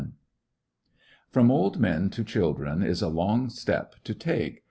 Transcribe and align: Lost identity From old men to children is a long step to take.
Lost 0.01 0.07
identity 0.07 1.03
From 1.31 1.51
old 1.51 1.79
men 1.79 2.09
to 2.09 2.23
children 2.23 2.81
is 2.81 3.03
a 3.03 3.07
long 3.07 3.49
step 3.51 3.93
to 4.03 4.15
take. 4.15 4.59